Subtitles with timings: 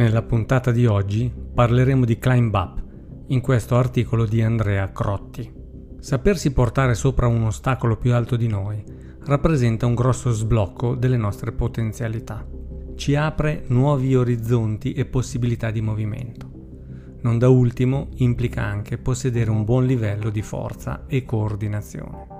[0.00, 2.82] Nella puntata di oggi parleremo di Climb Up,
[3.26, 5.52] in questo articolo di Andrea Crotti.
[5.98, 8.82] Sapersi portare sopra un ostacolo più alto di noi
[9.26, 12.48] rappresenta un grosso sblocco delle nostre potenzialità.
[12.96, 16.50] Ci apre nuovi orizzonti e possibilità di movimento.
[17.20, 22.39] Non da ultimo implica anche possedere un buon livello di forza e coordinazione.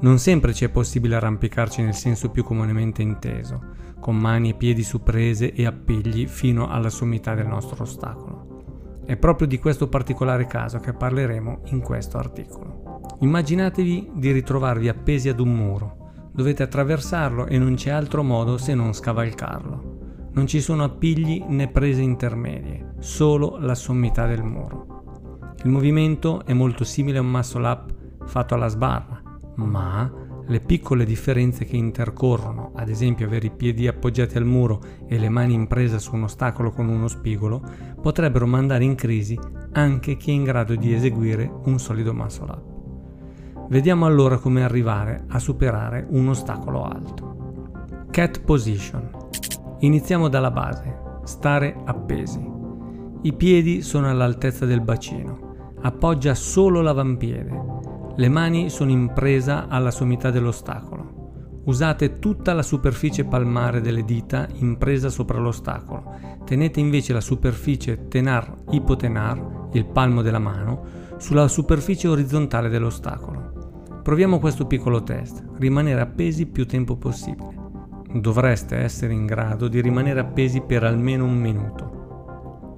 [0.00, 3.60] Non sempre ci è possibile arrampicarci nel senso più comunemente inteso,
[3.98, 9.02] con mani e piedi su prese e appigli fino alla sommità del nostro ostacolo.
[9.04, 13.00] È proprio di questo particolare caso che parleremo in questo articolo.
[13.20, 16.10] Immaginatevi di ritrovarvi appesi ad un muro.
[16.32, 20.30] Dovete attraversarlo e non c'è altro modo se non scavalcarlo.
[20.34, 25.56] Non ci sono appigli né prese intermedie, solo la sommità del muro.
[25.64, 27.94] Il movimento è molto simile a un muscle up
[28.26, 29.17] fatto alla sbarra,
[29.58, 30.10] ma
[30.46, 35.28] le piccole differenze che intercorrono, ad esempio avere i piedi appoggiati al muro e le
[35.28, 37.62] mani in presa su un ostacolo con uno spigolo,
[38.00, 39.38] potrebbero mandare in crisi
[39.72, 43.68] anche chi è in grado di eseguire un solido muscle up.
[43.68, 48.06] Vediamo allora come arrivare a superare un ostacolo alto.
[48.10, 49.10] Cat Position
[49.80, 52.44] Iniziamo dalla base, stare appesi.
[53.22, 57.77] I piedi sono all'altezza del bacino, appoggia solo l'avampiede.
[58.18, 61.60] Le mani sono in presa alla sommità dell'ostacolo.
[61.66, 66.16] Usate tutta la superficie palmare delle dita in presa sopra l'ostacolo.
[66.44, 70.84] Tenete invece la superficie tenar-ipotenar, il palmo della mano,
[71.18, 74.00] sulla superficie orizzontale dell'ostacolo.
[74.02, 77.58] Proviamo questo piccolo test, rimanere appesi più tempo possibile
[78.10, 81.97] dovreste essere in grado di rimanere appesi per almeno un minuto.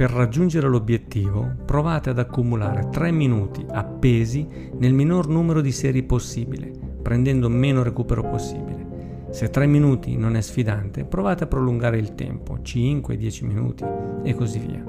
[0.01, 4.49] Per raggiungere l'obiettivo provate ad accumulare 3 minuti appesi
[4.79, 9.27] nel minor numero di serie possibile, prendendo meno recupero possibile.
[9.29, 13.85] Se 3 minuti non è sfidante, provate a prolungare il tempo, 5-10 minuti
[14.23, 14.83] e così via.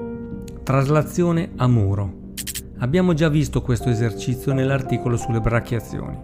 [0.62, 2.30] Traslazione a muro.
[2.78, 6.18] Abbiamo già visto questo esercizio nell'articolo sulle brachiazioni.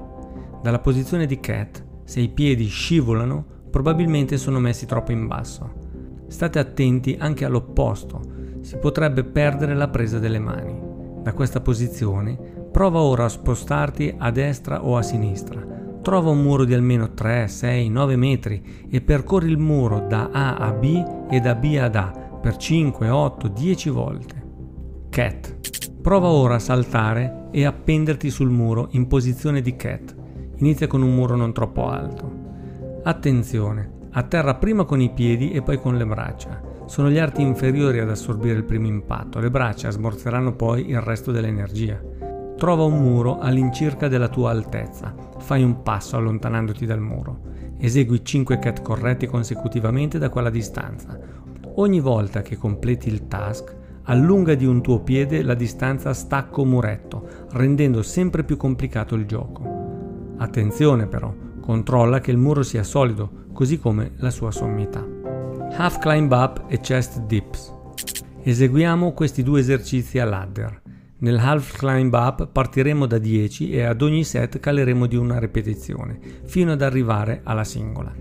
[0.62, 5.72] Dalla posizione di cat, se i piedi scivolano, probabilmente sono messi troppo in basso.
[6.26, 8.36] State attenti anche all'opposto,
[8.68, 10.78] si potrebbe perdere la presa delle mani.
[11.22, 12.36] Da questa posizione
[12.70, 15.64] prova ora a spostarti a destra o a sinistra.
[16.02, 20.56] Trova un muro di almeno 3, 6, 9 metri e percorri il muro da A
[20.56, 22.12] a B e da B ad A
[22.42, 24.46] per 5, 8, 10 volte.
[25.08, 26.00] Cat.
[26.02, 30.14] Prova ora a saltare e appenderti sul muro in posizione di cat.
[30.56, 32.30] Inizia con un muro non troppo alto.
[33.02, 36.68] Attenzione, atterra prima con i piedi e poi con le braccia.
[36.88, 41.30] Sono gli arti inferiori ad assorbire il primo impatto, le braccia smorzeranno poi il resto
[41.30, 42.00] dell'energia.
[42.56, 47.40] Trova un muro all'incirca della tua altezza, fai un passo allontanandoti dal muro.
[47.76, 51.20] Esegui 5 cat corretti consecutivamente da quella distanza.
[51.74, 58.02] Ogni volta che completi il task, allunga di un tuo piede la distanza stacco-muretto, rendendo
[58.02, 60.34] sempre più complicato il gioco.
[60.38, 65.17] Attenzione però, Controlla che il muro sia solido, così come la sua sommità.
[65.80, 67.72] Half climb up e chest dips.
[68.42, 70.82] Eseguiamo questi due esercizi a ladder.
[71.18, 76.18] Nel half climb up partiremo da 10 e ad ogni set caleremo di una ripetizione,
[76.46, 78.12] fino ad arrivare alla singola.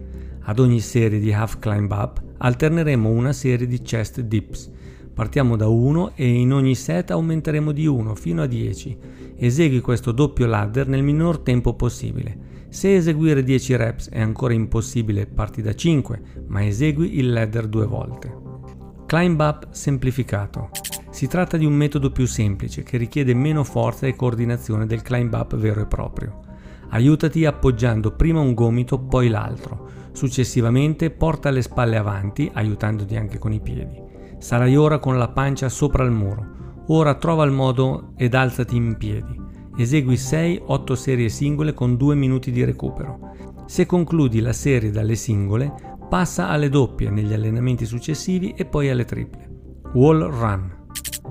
[0.42, 4.70] Ad ogni serie di half climb up alterneremo una serie di chest dips.
[5.18, 8.98] Partiamo da 1 e in ogni set aumenteremo di 1 fino a 10.
[9.38, 12.66] Esegui questo doppio ladder nel minor tempo possibile.
[12.70, 17.88] Se eseguire 10 reps è ancora impossibile, parti da 5, ma esegui il ladder due
[17.88, 18.32] volte.
[19.08, 20.70] Climb up semplificato.
[21.10, 25.34] Si tratta di un metodo più semplice che richiede meno forza e coordinazione del climb
[25.34, 26.42] up vero e proprio.
[26.90, 29.90] Aiutati appoggiando prima un gomito, poi l'altro.
[30.12, 34.07] Successivamente porta le spalle avanti, aiutandoti anche con i piedi.
[34.40, 36.56] Sarai ora con la pancia sopra il muro.
[36.88, 39.36] Ora trova il modo ed alzati in piedi.
[39.78, 43.20] Esegui 6-8 serie singole con 2 minuti di recupero.
[43.66, 45.74] Se concludi la serie dalle singole,
[46.10, 49.50] passa alle doppie negli allenamenti successivi e poi alle triple.
[49.94, 50.77] Wall Run.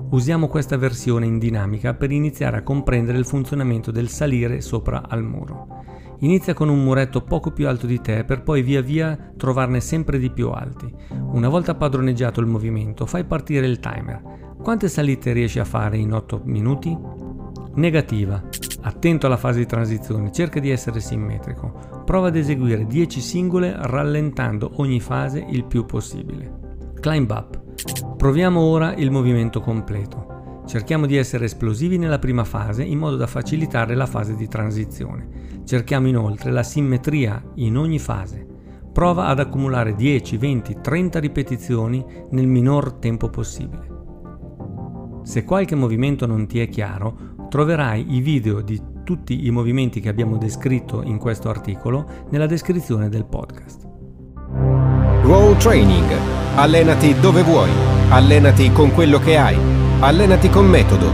[0.09, 5.21] Usiamo questa versione in dinamica per iniziare a comprendere il funzionamento del salire sopra al
[5.21, 5.83] muro.
[6.19, 10.17] Inizia con un muretto poco più alto di te per poi via via trovarne sempre
[10.17, 10.89] di più alti.
[11.09, 14.21] Una volta padroneggiato il movimento, fai partire il timer.
[14.63, 16.97] Quante salite riesci a fare in 8 minuti?
[17.75, 18.41] Negativa.
[18.83, 22.03] Attento alla fase di transizione, cerca di essere simmetrico.
[22.05, 26.93] Prova ad eseguire 10 singole rallentando ogni fase il più possibile.
[27.01, 27.66] Climb up.
[28.17, 30.63] Proviamo ora il movimento completo.
[30.65, 35.61] Cerchiamo di essere esplosivi nella prima fase in modo da facilitare la fase di transizione.
[35.63, 38.45] Cerchiamo inoltre la simmetria in ogni fase.
[38.91, 43.87] prova ad accumulare 10, 20, 30 ripetizioni nel minor tempo possibile.
[45.21, 50.09] Se qualche movimento non ti è chiaro, troverai i video di tutti i movimenti che
[50.09, 53.96] abbiamo descritto in questo articolo nella descrizione del podcast.
[55.27, 56.09] Roll Training.
[56.55, 57.69] Allenati dove vuoi.
[58.07, 59.57] Allenati con quello che hai.
[59.99, 61.11] Allenati con metodo.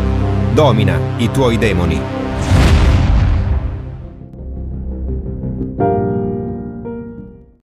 [0.54, 2.23] Domina i tuoi demoni.